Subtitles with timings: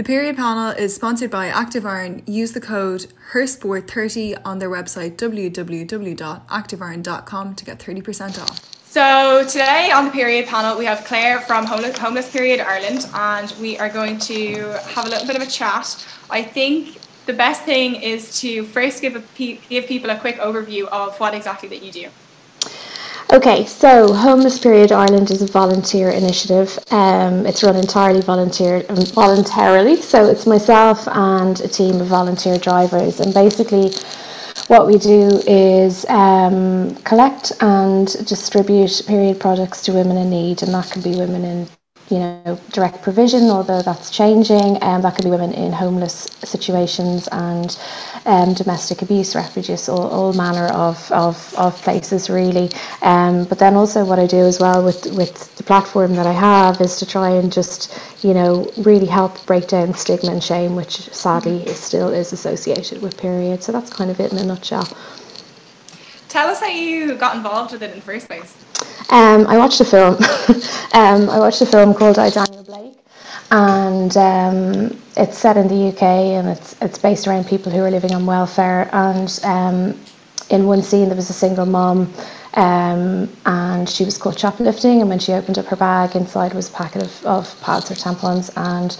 [0.00, 2.22] The period panel is sponsored by Active Iron.
[2.24, 8.64] Use the code HERSPORT30 on their website www.activeiron.com to get 30% off.
[8.86, 13.76] So today on the period panel we have Claire from Homeless, Period Ireland and we
[13.76, 16.02] are going to have a little bit of a chat.
[16.30, 16.96] I think
[17.26, 21.34] the best thing is to first give a, give people a quick overview of what
[21.34, 22.08] exactly that you do.
[23.32, 26.76] Okay, so Homeless Period Ireland is a volunteer initiative.
[26.90, 30.02] Um, it's run entirely volunteer um, voluntarily.
[30.02, 33.92] So it's myself and a team of volunteer drivers, and basically,
[34.66, 40.74] what we do is um, collect and distribute period products to women in need, and
[40.74, 41.68] that can be women in
[42.10, 44.76] you know, direct provision, although that's changing.
[44.78, 47.78] And um, that could be women in homeless situations and
[48.26, 52.70] um, domestic abuse refugees, all, all manner of, of, of places really.
[53.02, 56.32] Um, but then also what I do as well with, with the platform that I
[56.32, 60.76] have is to try and just, you know, really help break down stigma and shame,
[60.76, 63.66] which sadly is still is associated with periods.
[63.66, 64.88] So that's kind of it in a nutshell.
[66.30, 68.56] Tell us how you got involved with it in the first place.
[69.10, 70.14] Um, I watched a film.
[70.94, 72.94] um, I watched a film called I Daniel Blake,
[73.50, 76.02] and um, it's set in the UK
[76.38, 78.88] and it's it's based around people who are living on welfare.
[78.92, 80.00] And um,
[80.50, 82.14] in one scene, there was a single mom,
[82.54, 85.00] um, and she was caught shoplifting.
[85.00, 87.94] And when she opened up her bag, inside was a packet of, of pads or
[87.94, 88.52] tampons.
[88.56, 88.96] And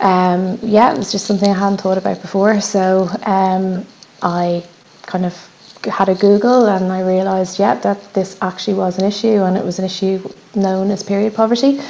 [0.00, 2.58] um, yeah, it was just something I hadn't thought about before.
[2.62, 3.10] So
[4.22, 4.64] I
[5.02, 5.50] kind of
[5.84, 9.64] had a Google and I realised, yeah, that this actually was an issue and it
[9.64, 10.20] was an issue
[10.54, 11.80] known as period poverty.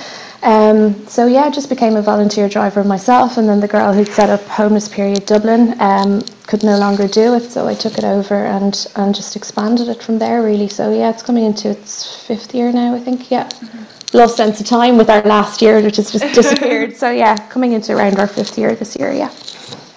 [0.45, 4.09] Um, so yeah, I just became a volunteer driver myself, and then the girl who'd
[4.09, 8.05] set up Homeless Period Dublin um, could no longer do it, so I took it
[8.05, 10.69] over and and just expanded it from there really.
[10.69, 13.31] So yeah, it's coming into its fifth year now, I think.
[13.31, 14.19] Yeah, mm-hmm.
[14.19, 16.95] lost sense of time with our last year, which has just disappeared.
[16.95, 19.15] so yeah, coming into around our fifth year this year.
[19.15, 19.33] Yeah.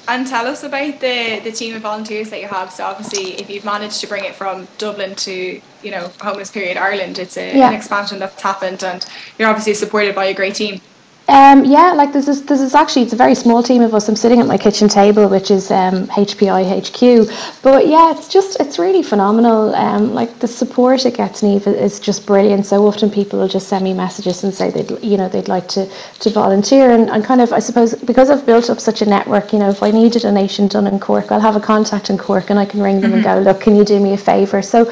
[0.08, 2.72] And tell us about the, the team of volunteers that you have.
[2.72, 6.78] So obviously, if you've managed to bring it from Dublin to you know Homeless Period
[6.78, 7.70] Ireland, it's a, yeah.
[7.70, 9.06] an expansion that's happened, and
[9.38, 10.82] you're obviously supported by a great team.
[11.30, 14.08] Um, yeah, like this is this is actually it's a very small team of us.
[14.08, 17.62] I'm sitting at my kitchen table, which is um, HPI HQ.
[17.62, 19.76] But yeah, it's just it's really phenomenal.
[19.76, 22.66] Um, like the support it gets, Neve, is just brilliant.
[22.66, 25.68] So often people will just send me messages and say they'd you know they'd like
[25.70, 25.86] to
[26.20, 29.52] to volunteer, and, and kind of I suppose because I've built up such a network,
[29.52, 32.18] you know, if I need a donation done in Cork, I'll have a contact in
[32.18, 33.28] Cork, and I can ring them mm-hmm.
[33.28, 34.62] and go, look, can you do me a favour?
[34.62, 34.90] So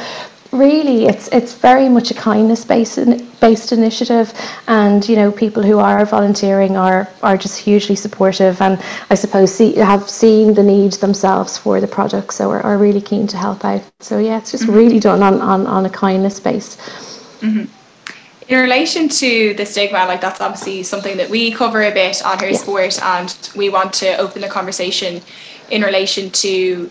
[0.55, 2.99] really it's it's very much a kindness based
[3.39, 4.33] based initiative
[4.67, 9.53] and you know people who are volunteering are are just hugely supportive and I suppose
[9.53, 13.37] see, have seen the need themselves for the product so are, are really keen to
[13.37, 14.75] help out so yeah it's just mm-hmm.
[14.75, 16.77] really done on, on, on a kindness base
[17.41, 17.65] mm-hmm.
[18.47, 22.39] in relation to the stigma like that's obviously something that we cover a bit on
[22.39, 22.57] her yeah.
[22.57, 25.21] sport and we want to open the conversation
[25.69, 26.89] in relation to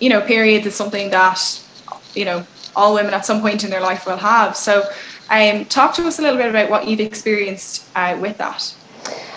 [0.00, 1.40] you know periods is something that
[2.14, 2.44] you know
[2.76, 4.56] all women at some point in their life will have.
[4.56, 4.84] So,
[5.30, 8.74] um, talk to us a little bit about what you've experienced uh, with that.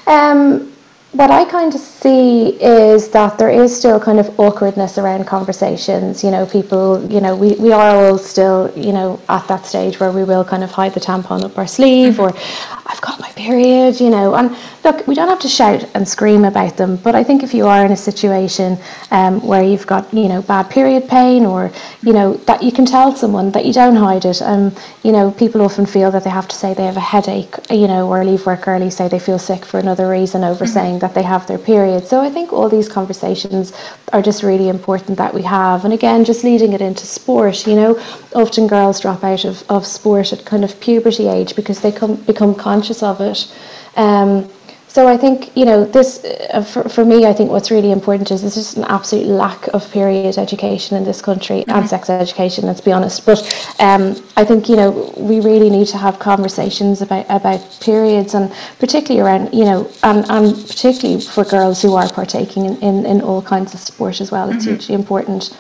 [0.06, 0.72] Um,
[1.12, 6.24] what I kind of see is that there is still kind of awkwardness around conversations.
[6.24, 10.00] You know, people, you know, we, we are all still, you know, at that stage
[10.00, 12.22] where we will kind of hide the tampon up our sleeve mm-hmm.
[12.22, 14.34] or I've got my period, you know.
[14.34, 17.54] And look, we don't have to shout and scream about them, but I think if
[17.54, 18.80] you are in a situation
[19.12, 22.88] um, where you've got, you know, bad period pain or, you know, that you can
[22.88, 24.42] tell someone that you don't hide it.
[24.42, 27.56] Um, you know, people often feel that they have to say they have a headache,
[27.70, 30.74] you know, or leave work early, say they feel sick for another reason over mm-hmm.
[30.74, 32.08] saying that they have their period.
[32.08, 33.72] So I think all these conversations
[34.14, 35.86] are just really important that we have.
[35.86, 38.00] And again, just leading it into sport, you know,
[38.34, 42.16] often girls drop out of, of sport at kind of puberty age because they come
[42.16, 43.54] become conscious of it.
[43.96, 44.50] Um,
[44.90, 47.28] so I think you know this uh, for, for me.
[47.28, 51.04] I think what's really important is there's just an absolute lack of period education in
[51.04, 51.78] this country mm-hmm.
[51.78, 52.66] and sex education.
[52.66, 53.24] Let's be honest.
[53.24, 53.40] But
[53.80, 58.52] um, I think you know we really need to have conversations about about periods and
[58.80, 63.22] particularly around you know and, and particularly for girls who are partaking in, in, in
[63.22, 64.50] all kinds of sport as well.
[64.50, 64.74] It's mm-hmm.
[64.74, 65.56] hugely important.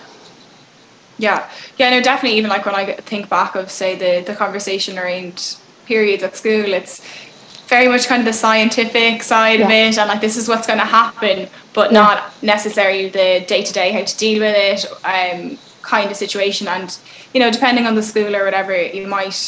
[1.19, 1.47] Yeah,
[1.77, 2.39] yeah, no, definitely.
[2.39, 5.57] Even like when I think back of say the the conversation around
[5.89, 7.01] periods at school, it's
[7.69, 9.65] very much kind of the scientific side yeah.
[9.65, 12.01] of it and like this is what's going to happen but yeah.
[12.01, 16.97] not necessarily the day-to-day how to deal with it um, kind of situation and
[17.33, 19.39] you know depending on the school or whatever you might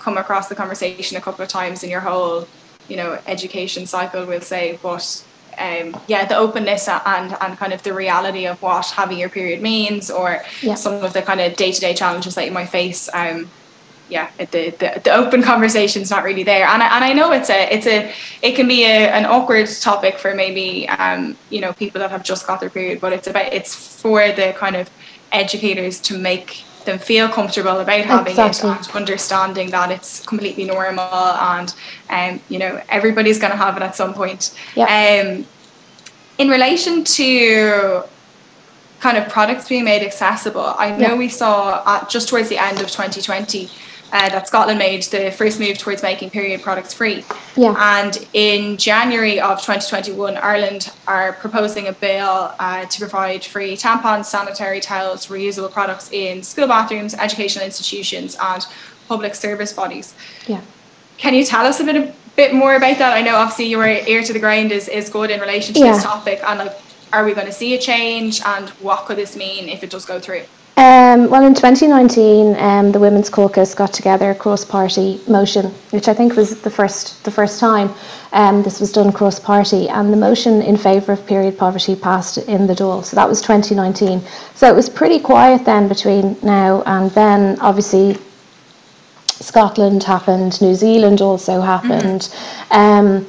[0.00, 2.48] come across the conversation a couple of times in your whole
[2.88, 5.24] you know education cycle we'll say but
[5.58, 9.62] um, yeah the openness and and kind of the reality of what having your period
[9.62, 10.74] means or yeah.
[10.74, 13.48] some of the kind of day-to-day challenges that you might face um,
[14.08, 16.66] yeah, the, the, the open conversation is not really there.
[16.66, 18.12] And I, and I know it's a it's a
[18.42, 22.22] it can be a, an awkward topic for maybe um, you know people that have
[22.22, 24.90] just got their period, but it's about it's for the kind of
[25.32, 28.70] educators to make them feel comfortable about having exactly.
[28.70, 31.74] it and understanding that it's completely normal and
[32.10, 34.56] um, you know everybody's going to have it at some point.
[34.76, 34.84] Yeah.
[35.26, 35.46] Um,
[36.38, 38.04] in relation to
[39.00, 41.16] kind of products being made accessible, I know yeah.
[41.16, 43.68] we saw at, just towards the end of 2020
[44.12, 47.24] uh, that Scotland made the first move towards making period products free.
[47.56, 47.74] Yeah.
[47.98, 54.26] And in January of 2021, Ireland are proposing a bill uh, to provide free tampons,
[54.26, 58.64] sanitary towels, reusable products in school bathrooms, educational institutions, and
[59.08, 60.14] public service bodies.
[60.46, 60.60] Yeah.
[61.18, 63.12] Can you tell us a bit, a bit more about that?
[63.12, 65.92] I know obviously your ear to the ground is, is good in relation to yeah.
[65.92, 66.76] this topic, and like,
[67.12, 70.04] are we going to see a change, and what could this mean if it does
[70.04, 70.42] go through?
[70.78, 76.12] Um, well, in 2019, um, the Women's Caucus got together a cross-party motion, which I
[76.12, 77.94] think was the first the first time
[78.32, 82.66] um, this was done cross-party, and the motion in favour of period poverty passed in
[82.66, 83.02] the Dáil.
[83.02, 84.20] So that was 2019.
[84.54, 87.58] So it was pretty quiet then between now and then.
[87.60, 88.18] Obviously,
[89.28, 92.28] Scotland happened, New Zealand also happened.
[92.70, 93.24] Mm-hmm.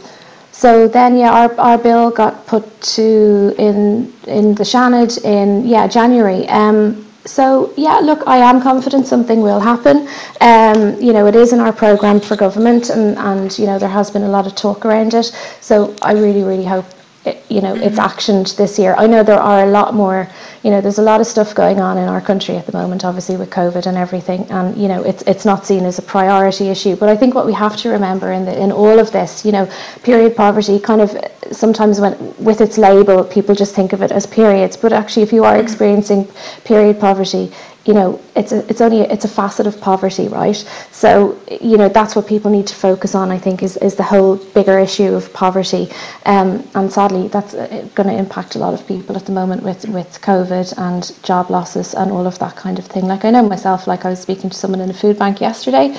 [0.52, 5.88] So then, yeah, our, our bill got put to in in the Seanad in yeah
[5.88, 6.46] January.
[6.50, 10.08] Um, so yeah, look, I am confident something will happen.
[10.42, 13.90] Um, you know, it is in our program for government, and and you know there
[13.90, 15.26] has been a lot of talk around it.
[15.62, 16.86] So I really, really hope
[17.28, 18.10] it, you know it's mm-hmm.
[18.10, 18.96] actioned this year.
[18.98, 20.28] I know there are a lot more.
[20.64, 23.06] You know, there's a lot of stuff going on in our country at the moment,
[23.06, 26.70] obviously with COVID and everything, and you know it's it's not seen as a priority
[26.70, 26.96] issue.
[26.96, 29.52] But I think what we have to remember in the in all of this, you
[29.52, 29.70] know,
[30.04, 31.16] period poverty kind of
[31.52, 35.32] sometimes when with its label people just think of it as periods, but actually if
[35.32, 35.64] you are mm-hmm.
[35.64, 36.28] experiencing
[36.64, 37.52] period poverty,
[37.88, 40.58] you know it's a, it's only a, it's a facet of poverty right
[40.92, 44.04] so you know that's what people need to focus on i think is, is the
[44.04, 45.90] whole bigger issue of poverty
[46.26, 49.64] um, and sadly that's uh, going to impact a lot of people at the moment
[49.64, 53.32] with with covid and job losses and all of that kind of thing like i
[53.32, 55.96] know myself like i was speaking to someone in a food bank yesterday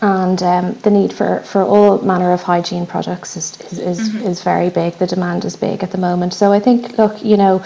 [0.00, 4.26] and um, the need for, for all manner of hygiene products is is, is, mm-hmm.
[4.28, 4.94] is very big.
[4.94, 6.34] The demand is big at the moment.
[6.34, 7.64] So I think, look, you know,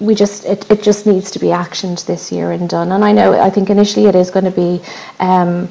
[0.00, 2.92] we just it, it just needs to be actioned this year and done.
[2.92, 4.82] And I know I think initially it is going to be.
[5.20, 5.68] Um,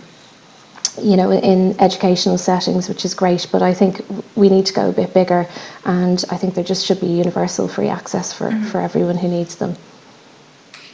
[1.02, 4.06] you know, in educational settings, which is great, but I think
[4.36, 5.48] we need to go a bit bigger,
[5.86, 8.66] and I think there just should be universal free access for, mm-hmm.
[8.66, 9.76] for everyone who needs them.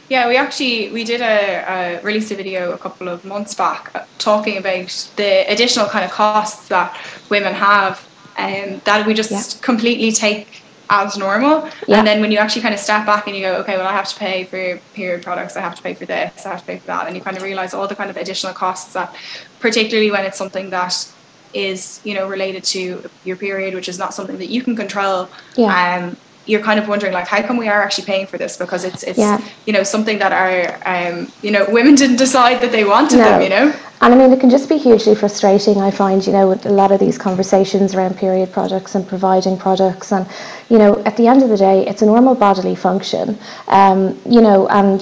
[0.08, 3.94] Yeah, we actually we did a, a released a video a couple of months back
[3.94, 6.96] uh, talking about the additional kind of costs that
[7.28, 9.60] women have, and um, that we just yeah.
[9.62, 10.59] completely take
[10.90, 11.68] as normal.
[11.86, 11.98] Yeah.
[11.98, 13.92] And then when you actually kind of step back and you go, okay, well, I
[13.92, 16.66] have to pay for period products, I have to pay for this, I have to
[16.66, 19.14] pay for that, and you kind of realize all the kind of additional costs that,
[19.60, 21.10] particularly when it's something that
[21.52, 25.28] is you know related to your period, which is not something that you can control.
[25.56, 26.04] Yeah.
[26.04, 26.16] Um,
[26.46, 29.02] you're kind of wondering like how come we are actually paying for this because it's
[29.04, 29.40] it's yeah.
[29.66, 33.24] you know something that our um you know women didn't decide that they wanted no.
[33.24, 33.72] them you know
[34.02, 36.70] and I mean, it can just be hugely frustrating, I find, you know, with a
[36.70, 40.10] lot of these conversations around period products and providing products.
[40.10, 40.26] And,
[40.70, 43.38] you know, at the end of the day, it's a normal bodily function,
[43.68, 45.00] um, you know, and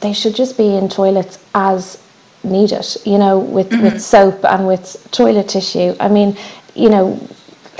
[0.00, 2.02] they should just be in toilets as
[2.44, 3.84] needed, you know, with, mm-hmm.
[3.84, 5.94] with soap and with toilet tissue.
[5.98, 6.36] I mean,
[6.74, 7.18] you know,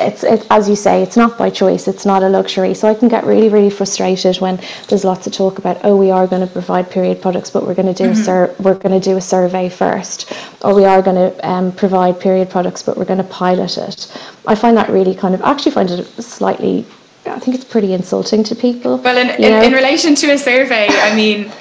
[0.01, 1.87] it's it, as you say, it's not by choice.
[1.89, 2.75] It's not a luxury.
[2.75, 6.11] So I can get really, really frustrated when there's lots of talk about, oh, we
[6.11, 8.21] are going to provide period products, but we're going to do mm-hmm.
[8.21, 11.73] a sur- we're going to do a survey first, or we are going to um,
[11.73, 14.13] provide period products, but we're going to pilot it.
[14.47, 16.87] I find that really kind of actually find it slightly.
[17.27, 18.97] I think it's pretty insulting to people.
[18.99, 21.53] Well, in, in, in relation to a survey, I mean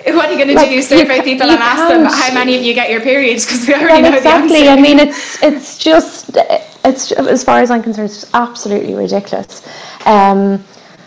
[0.04, 0.80] what are you going to like, do?
[0.80, 4.02] Survey people and ask them how many of you get your periods because we already
[4.02, 4.68] well, know exactly.
[4.68, 6.38] I mean, it's it's just
[6.84, 9.66] it's as far as I'm concerned, it's absolutely ridiculous.
[10.06, 10.64] Um,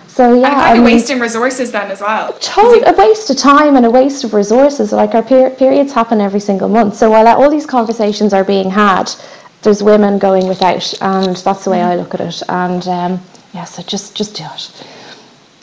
[0.08, 2.34] so yeah, and kind I of mean, wasting resources then as well.
[2.34, 4.92] Totally, a waste of time and a waste of resources.
[4.92, 6.96] Like our per- periods happen every single month.
[6.96, 9.12] So while all these conversations are being had,
[9.64, 12.44] there's women going without, and that's the way I look at it.
[12.48, 13.20] And um,
[13.54, 14.86] yeah, so just just do it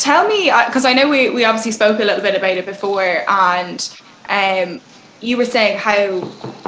[0.01, 2.67] tell me because uh, I know we, we obviously spoke a little bit about it
[2.67, 4.81] before and um,
[5.21, 5.95] you were saying how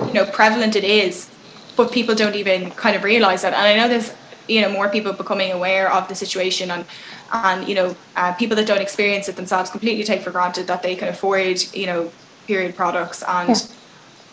[0.07, 1.31] you know prevalent it is
[1.77, 4.13] but people don't even kind of realize that and I know there's
[4.49, 6.85] you know more people becoming aware of the situation and
[7.33, 10.83] and you know uh, people that don't experience it themselves completely take for granted that
[10.83, 12.13] they can afford you know
[12.47, 13.77] period products and yeah.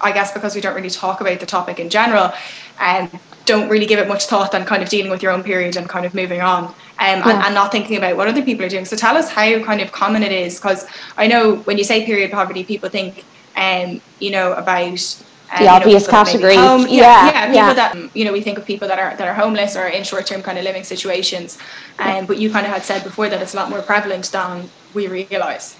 [0.01, 2.31] I guess because we don't really talk about the topic in general
[2.79, 5.43] and um, don't really give it much thought than kind of dealing with your own
[5.43, 7.29] period and kind of moving on um, yeah.
[7.29, 8.85] and, and, not thinking about what other people are doing.
[8.85, 10.85] So tell us how kind of common it is, because
[11.17, 13.25] I know when you say period poverty, people think,
[13.55, 15.23] um, you know, about
[15.57, 16.57] the um, obvious know, categories.
[16.57, 17.73] Home, yeah, yeah, yeah, people yeah.
[17.73, 20.27] that you know we think of people that are that are homeless or in short
[20.27, 21.57] term kind of living situations.
[21.97, 22.25] Um, yeah.
[22.25, 25.07] but you kind of had said before that it's a lot more prevalent than we
[25.07, 25.75] realise.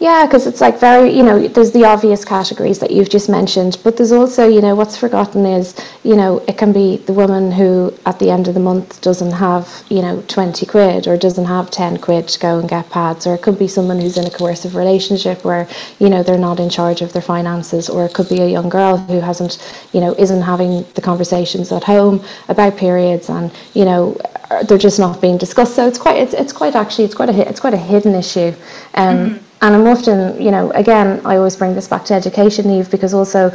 [0.00, 3.78] Yeah, because it's like very, you know, there's the obvious categories that you've just mentioned,
[3.84, 7.50] but there's also, you know, what's forgotten is, you know, it can be the woman
[7.50, 11.46] who at the end of the month doesn't have, you know, 20 quid or doesn't
[11.46, 14.26] have 10 quid to go and get pads, or it could be someone who's in
[14.26, 15.66] a coercive relationship where,
[15.98, 18.68] you know, they're not in charge of their finances, or it could be a young
[18.68, 19.58] girl who hasn't,
[19.92, 24.16] you know, isn't having the conversations at home about periods and, you know,
[24.62, 25.74] they're just not being discussed.
[25.74, 28.54] So it's quite, it's, it's quite actually, it's quite a, it's quite a hidden issue.
[28.94, 32.70] Um, mm-hmm and I'm often, you know, again, I always bring this back to education,
[32.70, 33.50] Eve, because also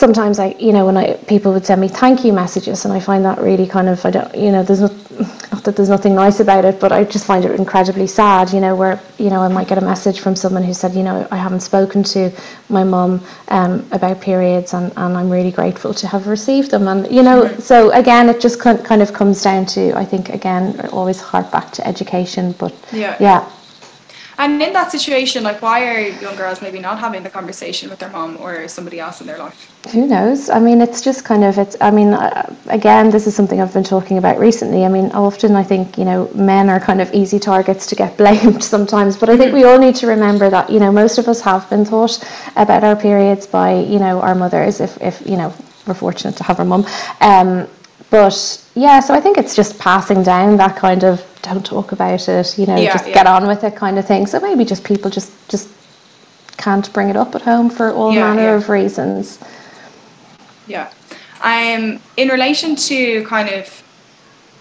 [0.00, 3.00] sometimes I, you know, when I people would send me thank you messages, and I
[3.00, 4.94] find that really kind of, I don't, you know, there's not,
[5.52, 8.60] not that there's nothing nice about it, but I just find it incredibly sad, you
[8.60, 11.28] know, where you know I might get a message from someone who said, you know,
[11.30, 12.32] I haven't spoken to
[12.70, 17.06] my mum um, about periods, and, and I'm really grateful to have received them, and
[17.12, 17.60] you know, mm-hmm.
[17.60, 21.72] so again, it just kind of comes down to, I think, again, always hark back
[21.72, 23.16] to education, but yeah.
[23.20, 23.40] yeah
[24.40, 27.98] and in that situation, like, why are young girls maybe not having the conversation with
[27.98, 29.70] their mom or somebody else in their life?
[29.92, 30.48] Who knows?
[30.48, 31.76] I mean, it's just kind of it's.
[31.82, 34.86] I mean, uh, again, this is something I've been talking about recently.
[34.86, 38.16] I mean, often I think you know men are kind of easy targets to get
[38.22, 41.28] blamed sometimes, but I think we all need to remember that you know most of
[41.28, 42.24] us have been taught
[42.56, 45.52] about our periods by you know our mothers, if if you know
[45.86, 46.86] we're fortunate to have our mum.
[48.10, 52.28] But yeah, so I think it's just passing down that kind of don't talk about
[52.28, 53.14] it, you know, yeah, just yeah.
[53.14, 54.26] get on with it kind of thing.
[54.26, 55.68] So maybe just people just just
[56.56, 59.38] can't bring it up at home for all yeah, manner of reasons.
[60.66, 60.92] Yeah.
[61.42, 63.82] Um in relation to kind of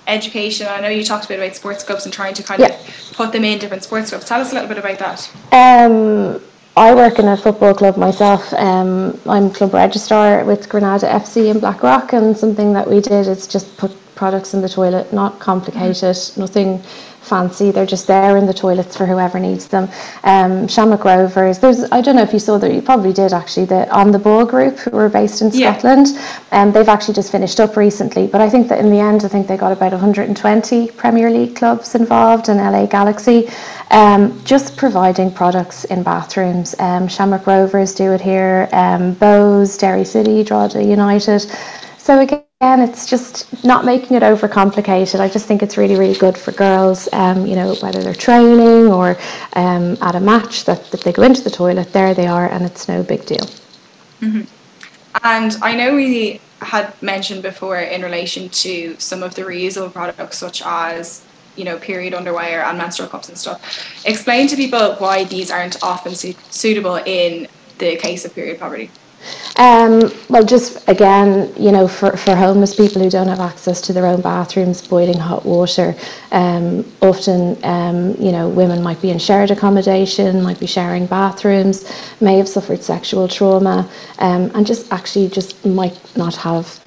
[0.07, 3.13] education, I know you talked a bit about sports clubs and trying to kind of
[3.13, 4.25] put them in different sports clubs.
[4.25, 5.29] Tell us a little bit about that.
[5.51, 6.41] Um
[6.79, 8.53] I work in a football club myself.
[8.53, 13.47] Um, I'm club registrar with Granada FC in Blackrock, and something that we did is
[13.47, 16.39] just put products in the toilet, not complicated, mm-hmm.
[16.39, 16.81] nothing
[17.21, 17.71] fancy.
[17.71, 19.89] They're just there in the toilets for whoever needs them.
[20.23, 21.59] Um, Shamrock Rovers.
[21.59, 22.73] There's I don't know if you saw that.
[22.73, 23.65] You probably did actually.
[23.65, 25.73] The On the Ball group who were based in yeah.
[25.73, 26.07] Scotland,
[26.51, 28.27] and um, they've actually just finished up recently.
[28.27, 31.55] But I think that in the end, I think they got about 120 Premier League
[31.55, 33.49] clubs involved in LA Galaxy.
[33.91, 36.75] Um, just providing products in bathrooms.
[36.79, 38.69] Um, Shamrock Rovers do it here.
[38.71, 41.41] Um, Bohs, Derry City, Drogheda United.
[41.97, 45.21] So again again, it's just not making it overcomplicated.
[45.21, 48.91] I just think it's really, really good for girls, um, you know, whether they're training
[48.91, 49.17] or
[49.53, 52.65] um, at a match, that, if they go into the toilet, there they are, and
[52.65, 53.45] it's no big deal.
[54.19, 54.41] Mm-hmm.
[55.23, 60.37] And I know we had mentioned before in relation to some of the reusable products,
[60.37, 61.23] such as
[61.55, 64.05] you know, period underwear and menstrual cups and stuff.
[64.05, 67.47] Explain to people why these aren't often su- suitable in
[67.77, 68.91] the case of period poverty.
[69.57, 73.93] Um, well, just again, you know, for, for homeless people who don't have access to
[73.93, 75.95] their own bathrooms, boiling hot water.
[76.31, 81.91] Um, often, um, you know, women might be in shared accommodation, might be sharing bathrooms,
[82.21, 86.79] may have suffered sexual trauma, um, and just actually just might not have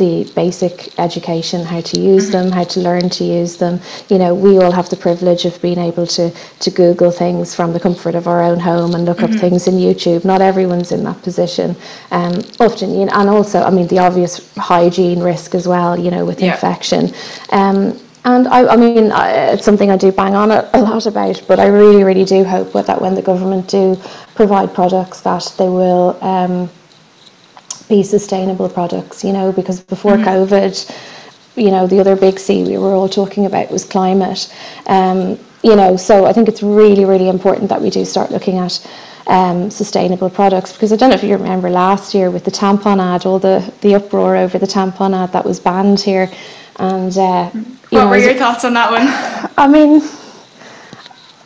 [0.00, 3.78] the basic education, how to use them, how to learn to use them.
[4.08, 6.30] You know, we all have the privilege of being able to
[6.64, 9.34] to Google things from the comfort of our own home and look mm-hmm.
[9.34, 10.24] up things in YouTube.
[10.24, 11.76] Not everyone's in that position.
[12.10, 15.92] Um, often, you know, and also, I mean, the obvious hygiene risk as well.
[16.04, 16.52] You know, with yeah.
[16.54, 17.12] infection.
[17.52, 17.76] Um,
[18.24, 19.10] and I, I mean,
[19.54, 22.44] it's something I do bang on a, a, lot about, but I really, really do
[22.44, 23.96] hope that when the government do
[24.34, 26.68] provide products, that they will um,
[27.90, 30.24] be sustainable products, you know, because before mm-hmm.
[30.24, 30.74] COVID,
[31.56, 34.50] you know, the other big C we were all talking about was climate.
[34.86, 38.56] Um, you know, so I think it's really, really important that we do start looking
[38.56, 38.80] at
[39.26, 42.98] um, sustainable products because I don't know if you remember last year with the tampon
[42.98, 46.30] ad, all the, the uproar over the tampon ad that was banned here.
[46.76, 49.06] And uh, what know, were your thoughts on that one?
[49.58, 50.00] I mean,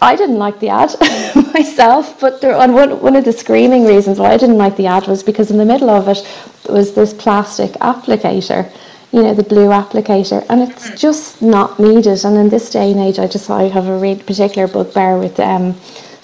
[0.04, 0.94] I didn't like the ad
[1.54, 4.86] myself, but there, and one, one of the screaming reasons why I didn't like the
[4.86, 6.20] ad was because in the middle of it
[6.68, 8.70] was this plastic applicator,
[9.12, 12.22] you know, the blue applicator, and it's just not needed.
[12.24, 15.74] And in this day and age, I just I have a particular bugbear with um,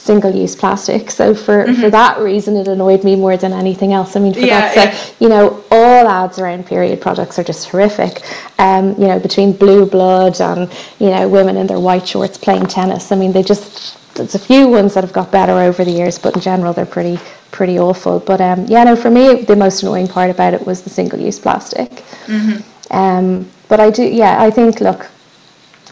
[0.01, 1.11] single-use plastic.
[1.11, 1.81] So for, mm-hmm.
[1.81, 4.17] for that reason, it annoyed me more than anything else.
[4.17, 8.23] I mean, for yeah, sake, you know, all ads around period products are just horrific.
[8.59, 12.67] Um, you know, between blue blood and you know women in their white shorts playing
[12.67, 13.13] tennis.
[13.13, 16.19] I mean, they just there's a few ones that have got better over the years,
[16.19, 17.19] but in general, they're pretty
[17.51, 18.21] pretty awful.
[18.21, 21.39] But um, yeah, no, for me, the most annoying part about it was the single-use
[21.39, 21.91] plastic.
[22.27, 22.97] Mm-hmm.
[22.97, 25.09] Um, but I do, yeah, I think look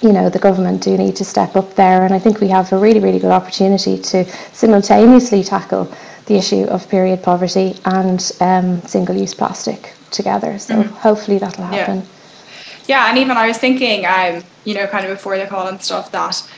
[0.01, 2.73] you know the government do need to step up there and I think we have
[2.73, 5.91] a really really good opportunity to simultaneously tackle
[6.27, 10.59] the issue of period poverty and um, single-use plastic together.
[10.59, 10.95] So mm-hmm.
[10.97, 12.03] hopefully that'll happen.
[12.87, 13.05] Yeah.
[13.05, 15.83] yeah, and even I was thinking, um, you know, kind of before the call and
[15.83, 16.49] stuff that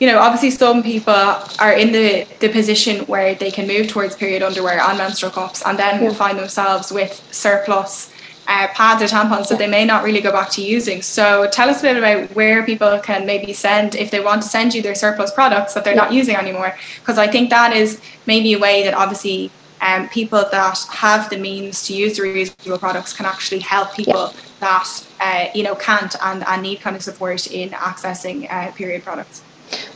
[0.00, 4.16] you know, obviously some people are in the, the position where they can move towards
[4.16, 6.10] period underwear and menstrual cups and then yeah.
[6.14, 8.10] find themselves with surplus
[8.48, 11.02] uh, pads or tampons that they may not really go back to using.
[11.02, 14.48] So tell us a bit about where people can maybe send if they want to
[14.48, 16.02] send you their surplus products that they're yeah.
[16.02, 16.76] not using anymore.
[17.00, 19.50] Because I think that is maybe a way that obviously
[19.82, 24.32] um, people that have the means to use the reusable products can actually help people
[24.34, 24.40] yeah.
[24.60, 29.02] that uh, you know can't and, and need kind of support in accessing uh, period
[29.02, 29.42] products.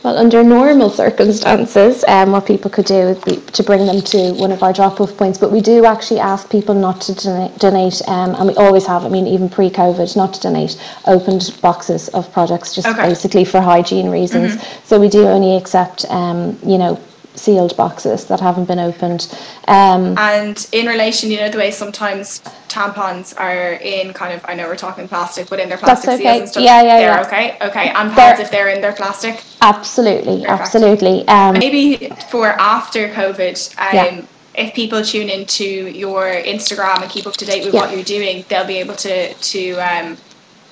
[0.03, 4.33] Well, under normal circumstances, um, what people could do would be to bring them to
[4.33, 5.37] one of our drop-off points.
[5.37, 9.03] But we do actually ask people not to donate, donate um, and we always have.
[9.03, 13.09] I mean, even pre-COVID, not to donate opened boxes of products, just okay.
[13.09, 14.55] basically for hygiene reasons.
[14.55, 14.85] Mm-hmm.
[14.85, 16.99] So we do only accept, um, you know,
[17.35, 19.27] sealed boxes that haven't been opened.
[19.67, 24.55] Um, and in relation, you know, the way sometimes tampons are in kind of, I
[24.55, 26.39] know we're talking plastic, but in their plastic that's okay.
[26.39, 26.63] and stuff.
[26.63, 27.25] Yeah, yeah, they're yeah.
[27.25, 27.57] okay.
[27.61, 27.89] Okay.
[27.89, 29.41] And pads if they're in their plastic.
[29.61, 30.61] Absolutely, Perfect.
[30.61, 31.27] absolutely.
[31.27, 34.25] Um, Maybe for after COVID, um, yeah.
[34.55, 37.81] if people tune into your Instagram and keep up to date with yeah.
[37.81, 40.17] what you're doing, they'll be able to to um,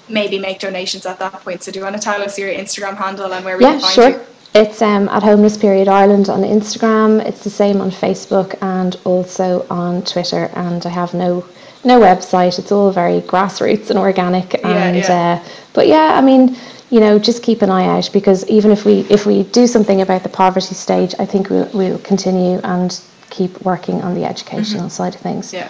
[0.09, 1.63] maybe make donations at that point.
[1.63, 3.81] So do you want to tell us your Instagram handle and where we yeah, can
[3.81, 4.09] find sure.
[4.09, 4.21] you?
[4.55, 7.25] It's um, at Homeless Period Ireland on Instagram.
[7.25, 10.51] It's the same on Facebook and also on Twitter.
[10.55, 11.43] And I have no
[11.83, 12.59] no website.
[12.59, 14.53] It's all very grassroots and organic.
[14.53, 15.41] Yeah, yeah.
[15.43, 16.55] Uh, but yeah, I mean,
[16.91, 20.01] you know, just keep an eye out because even if we if we do something
[20.01, 24.83] about the poverty stage, I think we'll we'll continue and keep working on the educational
[24.83, 24.89] mm-hmm.
[24.89, 25.51] side of things.
[25.51, 25.69] Yeah.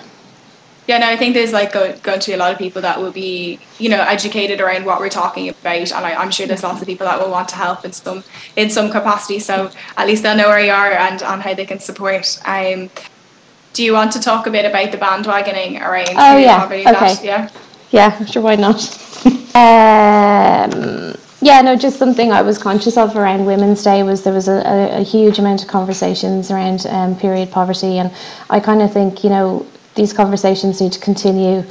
[0.85, 2.99] Yeah, no, I think there's like go, going to be a lot of people that
[2.99, 6.63] will be, you know, educated around what we're talking about, and I, am sure there's
[6.63, 8.23] lots of people that will want to help in some
[8.57, 9.39] in some capacity.
[9.39, 12.39] So at least they'll know where you are and and how they can support.
[12.45, 12.89] Um,
[13.71, 16.15] do you want to talk a bit about the bandwagoning around?
[16.17, 17.23] Oh yeah, okay, that?
[17.23, 17.49] yeah,
[17.91, 18.81] yeah, sure, why not?
[19.55, 24.49] um, yeah, no, just something I was conscious of around Women's Day was there was
[24.49, 28.11] a, a, a huge amount of conversations around um, period poverty, and
[28.49, 31.63] I kind of think you know these conversations need to continue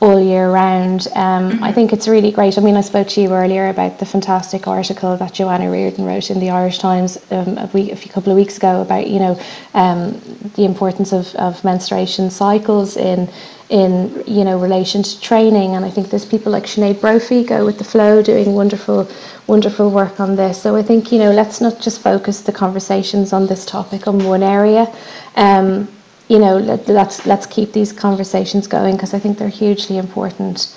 [0.00, 1.08] all year round.
[1.14, 1.64] Um, mm-hmm.
[1.64, 2.56] I think it's really great.
[2.56, 6.30] I mean, I spoke to you earlier about the fantastic article that Joanna Reardon wrote
[6.30, 9.18] in the Irish Times um, a, week, a few couple of weeks ago about you
[9.18, 9.40] know
[9.74, 10.20] um,
[10.54, 13.28] the importance of, of menstruation cycles in
[13.70, 15.74] in you know relation to training.
[15.74, 19.08] And I think there's people like Sinead Brophy go with the flow doing wonderful
[19.48, 20.62] wonderful work on this.
[20.62, 24.24] So I think you know let's not just focus the conversations on this topic on
[24.24, 24.86] one area.
[25.34, 25.88] Um,
[26.28, 30.76] you know, let, let's let's keep these conversations going because I think they're hugely important.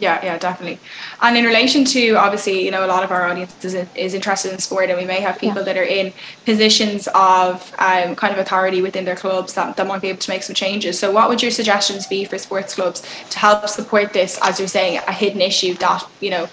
[0.00, 0.78] Yeah, yeah, definitely.
[1.20, 4.50] And in relation to obviously, you know, a lot of our audience is, is interested
[4.50, 5.64] in sport, and we may have people yeah.
[5.64, 6.14] that are in
[6.46, 10.30] positions of um, kind of authority within their clubs that, that might be able to
[10.30, 10.98] make some changes.
[10.98, 14.68] So, what would your suggestions be for sports clubs to help support this, as you're
[14.68, 16.48] saying, a hidden issue that you know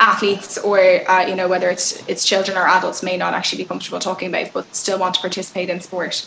[0.00, 3.68] athletes or uh, you know whether it's it's children or adults may not actually be
[3.68, 6.26] comfortable talking about, but still want to participate in sport?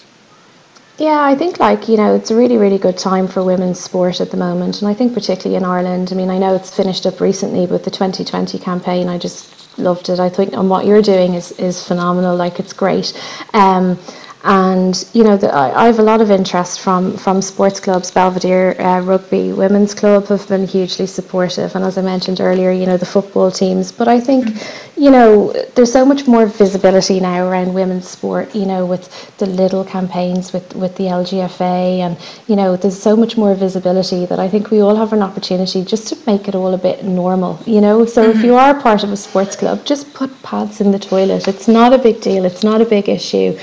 [0.97, 4.21] Yeah, I think like, you know, it's a really, really good time for women's sport
[4.21, 4.81] at the moment.
[4.81, 7.83] And I think particularly in Ireland, I mean, I know it's finished up recently with
[7.83, 9.09] the 2020 campaign.
[9.09, 10.21] I just loved it.
[10.21, 12.37] I think and what you're doing is, is phenomenal.
[12.37, 13.11] Like it's great.
[13.53, 13.99] Um,
[14.45, 18.79] and you know the, I, have a lot of interest from from sports clubs belvedere
[18.79, 21.75] uh, rugby women's club have been hugely supportive.
[21.75, 23.91] And as i mentioned earlier you know the football teams.
[23.91, 25.01] But i think mm-hmm.
[25.01, 29.47] you know there's so much more visibility now around women's sport you know with the
[29.47, 34.39] Lidl campaigns with with the lgfa and you know there's so much more visibility that
[34.39, 37.59] i think we all have an opportunity just to make it all a bit normal
[37.65, 38.05] you know?
[38.05, 38.37] So mm-hmm.
[38.37, 41.47] if you are part of a sports club just put pads in the toilet.
[41.47, 42.45] It's not a big deal.
[42.45, 43.57] It's not a big issue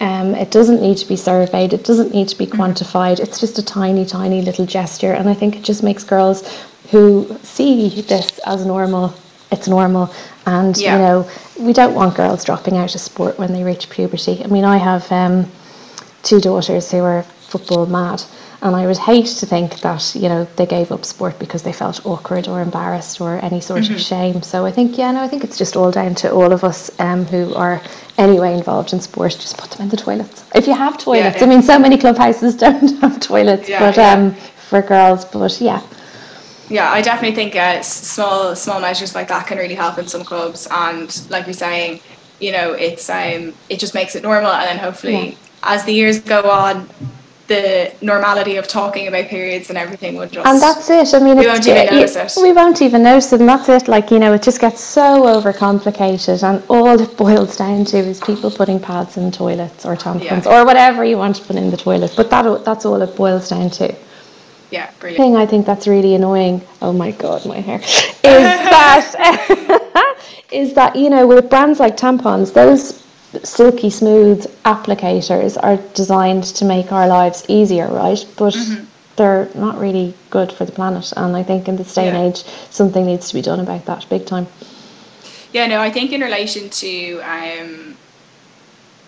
[0.00, 2.60] um, it doesn't need to be surveyed, it doesn't need to be mm-hmm.
[2.60, 3.18] quantified.
[3.20, 5.12] It's just a tiny, tiny little gesture.
[5.12, 6.42] And I think it just makes girls
[6.90, 9.14] who see this as normal,
[9.50, 10.12] it's normal.
[10.46, 10.92] And, yeah.
[10.92, 14.42] you know, we don't want girls dropping out of sport when they reach puberty.
[14.42, 15.50] I mean, I have um,
[16.22, 18.22] two daughters who are football mad.
[18.60, 21.72] And I would hate to think that, you know, they gave up sport because they
[21.72, 23.94] felt awkward or embarrassed or any sort mm-hmm.
[23.94, 24.42] of shame.
[24.42, 26.90] So I think, yeah, no, I think it's just all down to all of us
[26.98, 27.80] um, who are
[28.16, 30.44] anyway involved in sport, just put them in the toilets.
[30.56, 31.52] If you have toilets, yeah, yeah.
[31.52, 34.34] I mean, so many clubhouses don't have toilets, yeah, but um,
[34.68, 35.80] for girls, but yeah.
[36.68, 40.22] Yeah, I definitely think uh, small small measures like that can really help in some
[40.22, 42.00] clubs, and like you're saying,
[42.40, 46.20] you know, it's um, it just makes it normal, and then hopefully, as the years
[46.20, 46.86] go on,
[47.48, 51.14] the normality of talking about periods and everything would just and that's it.
[51.14, 52.42] I mean we won't even notice it.
[52.42, 53.88] we won't even notice it and that's it.
[53.88, 58.20] Like you know it just gets so overcomplicated and all it boils down to is
[58.20, 60.60] people putting pads in toilets or tampons yeah.
[60.60, 62.12] or whatever you want to put in the toilet.
[62.16, 63.94] But that that's all it boils down to.
[64.70, 65.24] Yeah brilliant.
[65.24, 70.18] Thing i think that's really annoying oh my god my hair is that
[70.52, 73.07] is that you know with brands like tampons those
[73.42, 78.24] silky smooth applicators are designed to make our lives easier, right?
[78.36, 78.84] But mm-hmm.
[79.16, 81.12] they're not really good for the planet.
[81.16, 82.16] And I think in this day yeah.
[82.16, 84.46] and age, something needs to be done about that big time.
[85.52, 87.96] Yeah, no, I think in relation to, um,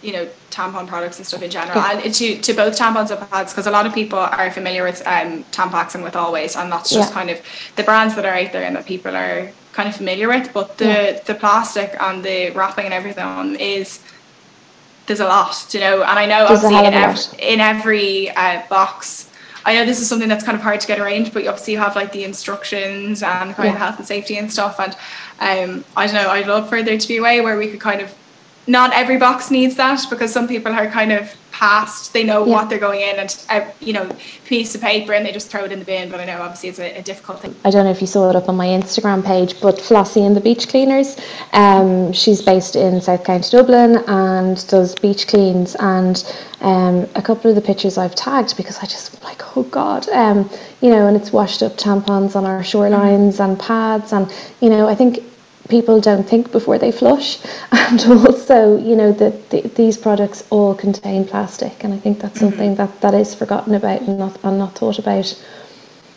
[0.02, 2.00] you know, tampon products and stuff in general, yeah.
[2.04, 5.06] and to, to both tampons and pads, because a lot of people are familiar with
[5.06, 7.14] um, Tampax and with Always, and that's just yeah.
[7.14, 7.40] kind of
[7.76, 10.52] the brands that are out there and that people are kind of familiar with.
[10.52, 11.20] But the, yeah.
[11.20, 14.00] the plastic and the wrapping and everything on is
[15.06, 18.62] there's a lot, you know, and I know there's obviously in, ev- in every uh,
[18.68, 19.28] box.
[19.64, 21.74] I know this is something that's kind of hard to get arranged, but you obviously
[21.74, 23.72] you have like the instructions and kind yeah.
[23.72, 24.80] of health and safety and stuff.
[24.80, 24.94] And
[25.40, 27.80] um, I don't know, I'd love for there to be a way where we could
[27.80, 28.14] kind of
[28.70, 32.52] not every box needs that because some people are kind of past they know yeah.
[32.52, 34.08] what they're going in and uh, you know
[34.46, 36.68] piece of paper and they just throw it in the bin but I know obviously
[36.68, 38.68] it's a, a, difficult thing I don't know if you saw it up on my
[38.68, 41.18] Instagram page but Flossie and the Beach Cleaners
[41.52, 46.24] um, she's based in South County Dublin and does beach cleans and
[46.60, 50.48] um, a couple of the pictures I've tagged because I just like oh god um,
[50.80, 53.42] you know and it's washed up tampons on our shorelines mm-hmm.
[53.42, 55.18] and pads and you know I think
[55.70, 57.38] people don't think before they flush.
[57.72, 61.84] And also you know that the, these products all contain plastic.
[61.84, 62.48] And i think that's mm-hmm.
[62.48, 65.28] something that that is forgotten about and not and not thought about.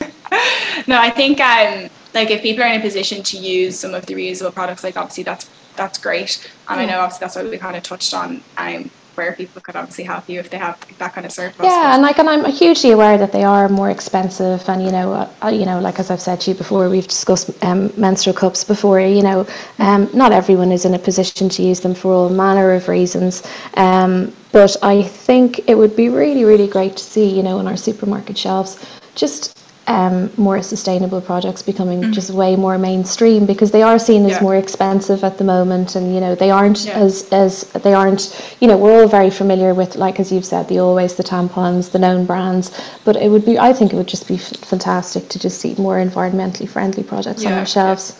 [0.87, 4.05] No i think um like if people are in a position to use some of
[4.07, 6.31] the reusable products like obviously that's that's great.
[6.67, 9.75] And i know obviously that's what we kind of touched on um where people could
[9.75, 11.65] obviously help you if they have that kind of surplus.
[11.65, 15.29] Yeah, and like, and I'm hugely aware that they are more expensive, and you know,
[15.43, 18.63] uh, you know, like as I've said to you before, we've discussed um, menstrual cups
[18.63, 18.99] before.
[18.99, 19.47] You know,
[19.79, 23.43] um, not everyone is in a position to use them for all manner of reasons.
[23.75, 27.67] Um, but I think it would be really, really great to see, you know, on
[27.67, 28.77] our supermarket shelves,
[29.15, 32.11] just um, more sustainable products becoming mm-hmm.
[32.13, 34.41] just way more mainstream because they are seen as yeah.
[34.41, 36.99] more expensive at the moment and you know they aren't yeah.
[36.99, 40.67] as as they aren't you know we're all very familiar with like as you've said
[40.69, 42.71] the always the tampons the known brands
[43.03, 45.75] but it would be I think it would just be f- fantastic to just see
[45.75, 47.51] more environmentally friendly products yeah.
[47.51, 48.17] on our shelves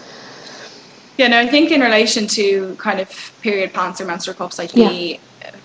[1.18, 4.74] yeah no I think in relation to kind of period pants or menstrual cups like
[4.74, 5.18] the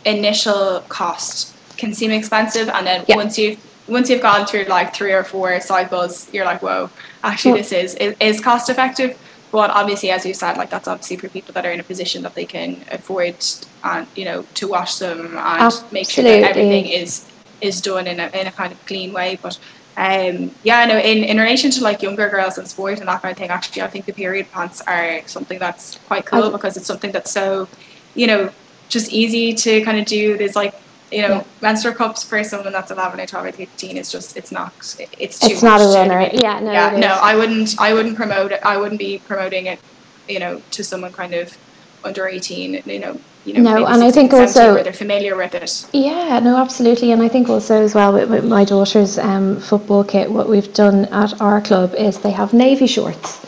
[0.04, 5.12] initial cost can seem expensive and then once you've once you've gone through like three
[5.12, 6.90] or four cycles, you're like, whoa,
[7.22, 9.18] actually this is is cost effective.
[9.50, 12.22] But obviously, as you said, like that's obviously for people that are in a position
[12.22, 13.36] that they can afford
[13.82, 15.94] and you know to wash them and Absolutely.
[15.98, 17.26] make sure that everything is
[17.60, 19.38] is done in a in a kind of clean way.
[19.40, 19.58] But
[19.96, 23.32] um, yeah, no, in, in relation to like younger girls and sport and that kind
[23.32, 26.86] of thing, actually, I think the period pants are something that's quite cool because it's
[26.86, 27.66] something that's so,
[28.14, 28.50] you know,
[28.88, 30.38] just easy to kind of do.
[30.38, 30.74] There's like
[31.10, 31.44] you know, yeah.
[31.62, 34.72] menstrual cups for someone that's 11 or 12 or 13 is just, it's not,
[35.18, 36.28] it's too It's not a runner.
[36.32, 36.72] Yeah, no.
[36.72, 38.60] Yeah, no, I wouldn't, I wouldn't promote it.
[38.64, 39.80] I wouldn't be promoting it,
[40.28, 41.56] you know, to someone kind of
[42.04, 45.54] under 18, you know, you know, no, and I think also where they're familiar with
[45.54, 45.86] it.
[45.94, 50.04] Yeah, no, absolutely, and I think also as well with, with my daughter's um, football
[50.04, 53.47] kit, what we've done at our club is they have navy shorts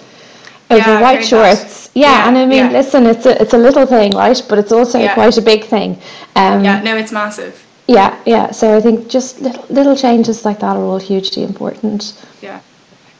[0.70, 1.90] over yeah, white shorts.
[1.94, 2.70] Yeah, yeah, and I mean, yeah.
[2.70, 4.40] listen, it's a it's a little thing, right?
[4.48, 6.00] But it's also quite a big thing.
[6.36, 7.66] Um, yeah, no, it's massive.
[7.86, 8.52] Yeah, yeah.
[8.52, 12.14] So I think just little little changes like that are all hugely important.
[12.40, 12.60] Yeah,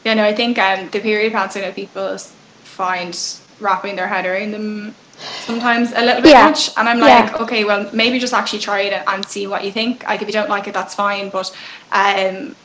[0.05, 0.13] yeah.
[0.13, 2.17] No, I think um, the period pants, I know people
[2.63, 3.17] find
[3.59, 6.45] wrapping their head around them sometimes a little bit yeah.
[6.45, 7.37] much and i'm like yeah.
[7.37, 10.33] okay well maybe just actually try it and see what you think like if you
[10.33, 11.55] don't like it that's fine but
[11.91, 12.55] um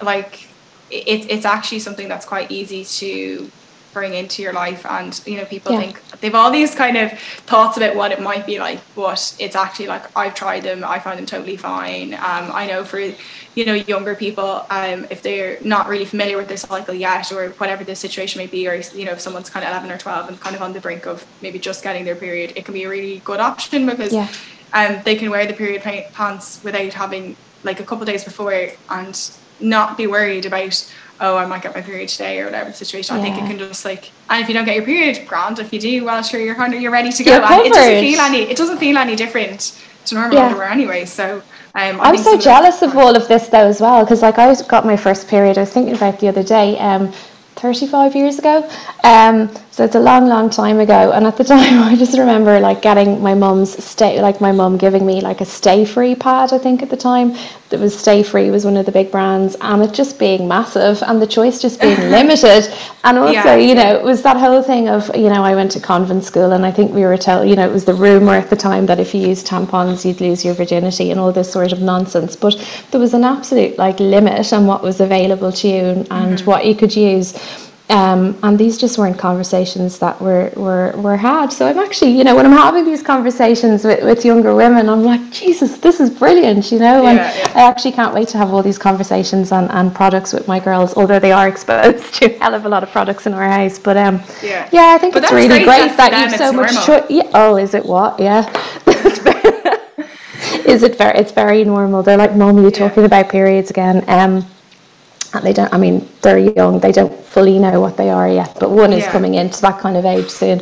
[0.00, 0.48] like
[0.90, 3.50] it, it's actually something that's quite easy to
[3.96, 5.80] bring into your life and you know people yeah.
[5.80, 7.10] think they've all these kind of
[7.48, 10.98] thoughts about what it might be like but it's actually like I've tried them I
[10.98, 15.56] find them totally fine um, I know for you know younger people um, if they're
[15.62, 19.06] not really familiar with their cycle yet or whatever the situation may be or you
[19.06, 21.24] know if someone's kind of 11 or 12 and kind of on the brink of
[21.40, 24.28] maybe just getting their period it can be a really good option because yeah.
[24.74, 29.30] um, they can wear the period pants without having like a couple days before and
[29.58, 33.16] not be worried about oh, I might get my period today or whatever the situation.
[33.16, 33.22] Yeah.
[33.22, 35.58] I think it can just like, and if you don't get your period, grand.
[35.58, 37.36] If you do, well, sure, you're kind of you're ready to go.
[37.36, 40.46] It doesn't feel any, it doesn't feel any different to normal yeah.
[40.46, 41.04] underwear anyway.
[41.04, 41.42] So.
[41.74, 44.86] Um, I'm so jealous of all of this though as well because like I got
[44.86, 47.12] my first period I was thinking about the other day um,
[47.56, 48.68] 35 years ago.
[49.02, 51.12] Um, so it's a long, long time ago.
[51.12, 54.76] And at the time, I just remember like getting my mum's stay, like my mum
[54.76, 57.34] giving me like a stay free pad, I think at the time,
[57.70, 61.02] it was Stay Free was one of the big brands, and it just being massive,
[61.02, 62.72] and the choice just being limited,
[63.04, 63.56] and also yeah.
[63.56, 66.52] you know it was that whole thing of you know I went to convent school,
[66.52, 68.86] and I think we were told you know it was the rumor at the time
[68.86, 72.36] that if you used tampons you'd lose your virginity and all this sort of nonsense,
[72.36, 72.54] but
[72.90, 76.46] there was an absolute like limit on what was available to you and, and mm-hmm.
[76.46, 77.34] what you could use
[77.88, 81.52] um, and these just weren't conversations that were, were, were had.
[81.52, 85.04] So I'm actually, you know, when I'm having these conversations with, with younger women, I'm
[85.04, 87.06] like, Jesus, this is brilliant, you know.
[87.06, 87.52] And yeah, yeah.
[87.54, 90.96] I actually can't wait to have all these conversations and, on products with my girls,
[90.96, 93.78] although they are exposed to a hell of a lot of products in our house.
[93.78, 96.74] But um, yeah, yeah I think but it's really great, great that you've so much.
[96.84, 97.30] Cho- yeah.
[97.34, 98.18] Oh, is it what?
[98.18, 98.42] Yeah.
[100.66, 101.18] is it very?
[101.18, 102.02] It's very normal.
[102.02, 104.44] They're like, "Mom, are you talking about periods again?" Um, and
[105.42, 108.70] they don't i mean they're young they don't fully know what they are yet but
[108.70, 110.60] one is coming into that kind of age soon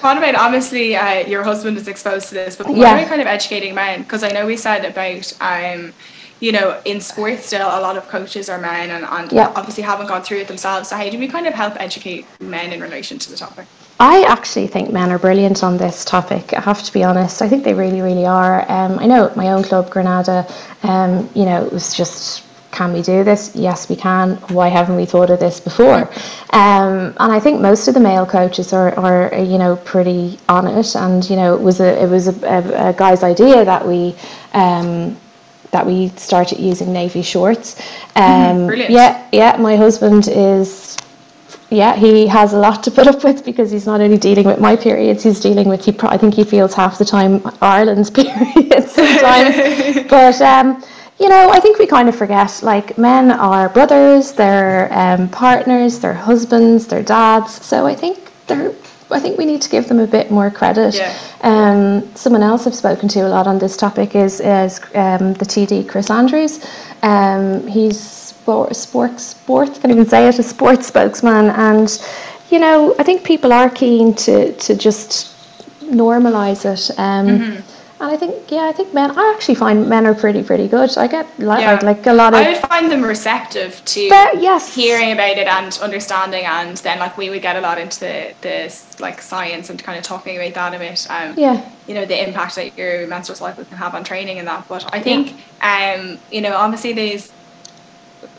[0.00, 2.96] about obviously uh, your husband is exposed to this but what yeah.
[2.96, 5.92] about kind of educating men because i know we said about um
[6.38, 9.52] you know in sports still a lot of coaches are men and, and yeah.
[9.56, 12.72] obviously haven't gone through it themselves so how do we kind of help educate men
[12.72, 13.66] in relation to the topic
[13.98, 16.52] I actually think men are brilliant on this topic.
[16.52, 17.40] I have to be honest.
[17.40, 18.70] I think they really, really are.
[18.70, 20.46] Um, I know at my own club, Granada,
[20.82, 22.45] um, you know, it was just
[22.76, 23.52] can we do this?
[23.54, 24.36] Yes, we can.
[24.58, 26.02] Why haven't we thought of this before?
[26.50, 30.66] Um, and I think most of the male coaches are, are you know pretty on
[30.66, 30.94] it.
[30.94, 34.14] And you know it was a it was a, a, a guy's idea that we.
[34.52, 35.16] Um,
[35.72, 37.80] that we started using navy shorts.
[38.14, 39.56] Um, mm, yeah, yeah.
[39.58, 40.96] My husband is
[41.70, 44.60] yeah, he has a lot to put up with because he's not only dealing with
[44.60, 45.84] my periods, he's dealing with.
[45.84, 50.06] He, pro- I think he feels half the time Ireland's periods sometimes.
[50.16, 50.82] but um,
[51.18, 55.98] you know, I think we kind of forget like men are brothers, they're um, partners,
[55.98, 57.64] they're husbands, they're dads.
[57.64, 58.72] So I think they're.
[59.08, 60.96] I think we need to give them a bit more credit.
[60.96, 61.16] Yeah.
[61.42, 65.46] Um, someone else I've spoken to a lot on this topic is is um, the
[65.46, 66.66] TD Chris Andrews.
[67.02, 72.02] Um, he's sport, sports sports can't even say it a sports spokesman, and
[72.50, 75.32] you know I think people are keen to to just
[75.80, 76.98] normalise it.
[76.98, 77.65] Um, mm-hmm
[77.98, 79.10] and I think, yeah, I think men.
[79.10, 80.96] I actually find men are pretty, pretty good.
[80.98, 81.80] I get like, yeah.
[81.82, 82.40] like a lot of.
[82.40, 84.74] I would find them receptive to but, yes.
[84.74, 88.34] hearing about it and understanding, and then like we would get a lot into the,
[88.42, 91.06] the like science and kind of talking about that a bit.
[91.08, 91.70] Um, yeah.
[91.86, 94.92] You know the impact that your menstrual cycle can have on training and that, but
[94.94, 95.96] I think, yeah.
[95.98, 97.32] um, you know, obviously there's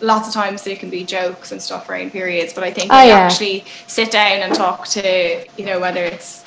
[0.02, 3.04] lots of times there can be jokes and stuff around periods, but I think oh,
[3.04, 3.16] yeah.
[3.16, 6.44] actually sit down and talk to, you know, whether it's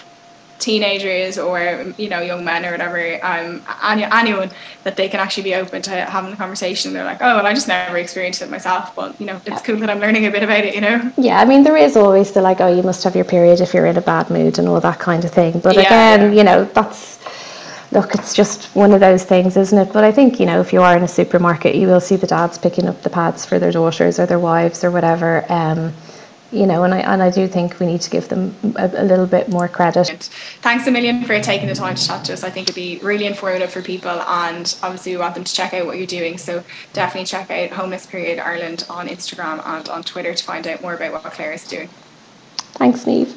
[0.61, 4.51] teenagers or you know young men or whatever um any, anyone
[4.85, 7.55] that they can actually be open to having the conversation they're like oh well I
[7.55, 10.43] just never experienced it myself but you know it's cool that I'm learning a bit
[10.43, 13.03] about it you know yeah I mean there is always the like oh you must
[13.05, 15.59] have your period if you're in a bad mood and all that kind of thing
[15.61, 16.39] but yeah, again yeah.
[16.39, 17.19] you know that's
[17.93, 19.93] look, it's just one of those things, isn't it?
[19.93, 22.27] But I think, you know, if you are in a supermarket, you will see the
[22.27, 25.45] dads picking up the pads for their daughters or their wives or whatever.
[25.49, 25.93] Um,
[26.53, 29.05] you know, and I and I do think we need to give them a, a,
[29.05, 30.09] little bit more credit.
[30.63, 32.43] Thanks a million for taking the time to chat to us.
[32.43, 35.75] I think it'd be really informative for people, and obviously we want them to check
[35.75, 36.39] out what you're doing.
[36.39, 40.83] So definitely check out Homeless Period Ireland on Instagram and on Twitter to find out
[40.83, 41.89] more about what Claire is doing.
[42.75, 43.37] Thanks, Neve.